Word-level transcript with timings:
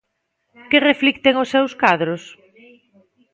Que 0.69 0.79
reflicten 0.89 1.35
os 1.43 1.51
seus 1.53 1.71
cadros? 1.83 2.23